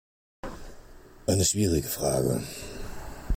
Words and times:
Eine 1.27 1.45
schwierige 1.45 1.87
Frage. 1.87 2.41